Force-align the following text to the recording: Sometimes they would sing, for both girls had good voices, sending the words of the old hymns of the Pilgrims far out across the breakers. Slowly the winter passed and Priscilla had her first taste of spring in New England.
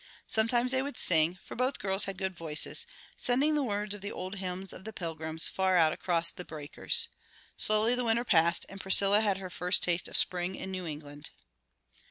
Sometimes 0.25 0.71
they 0.71 0.81
would 0.81 0.97
sing, 0.97 1.37
for 1.43 1.55
both 1.55 1.77
girls 1.77 2.05
had 2.05 2.17
good 2.17 2.35
voices, 2.35 2.87
sending 3.17 3.53
the 3.53 3.61
words 3.61 3.93
of 3.93 4.01
the 4.01 4.11
old 4.11 4.37
hymns 4.37 4.73
of 4.73 4.83
the 4.83 4.91
Pilgrims 4.91 5.47
far 5.47 5.77
out 5.77 5.93
across 5.93 6.31
the 6.31 6.43
breakers. 6.43 7.07
Slowly 7.55 7.93
the 7.93 8.03
winter 8.05 8.25
passed 8.25 8.65
and 8.67 8.81
Priscilla 8.81 9.21
had 9.21 9.37
her 9.37 9.51
first 9.51 9.83
taste 9.83 10.07
of 10.07 10.17
spring 10.17 10.55
in 10.55 10.71
New 10.71 10.87
England. 10.87 11.29